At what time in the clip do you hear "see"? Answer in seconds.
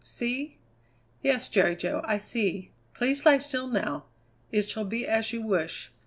0.03-0.57, 2.17-2.71